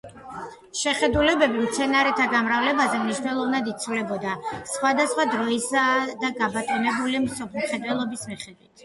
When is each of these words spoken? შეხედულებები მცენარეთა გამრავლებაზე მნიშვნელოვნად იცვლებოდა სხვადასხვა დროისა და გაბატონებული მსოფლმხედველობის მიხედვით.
შეხედულებები 0.77 1.59
მცენარეთა 1.65 2.25
გამრავლებაზე 2.31 3.01
მნიშვნელოვნად 3.01 3.69
იცვლებოდა 3.73 4.33
სხვადასხვა 4.71 5.27
დროისა 5.35 5.85
და 6.25 6.33
გაბატონებული 6.41 7.23
მსოფლმხედველობის 7.29 8.27
მიხედვით. 8.33 8.73